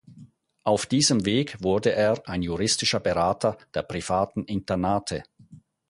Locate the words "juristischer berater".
2.41-3.55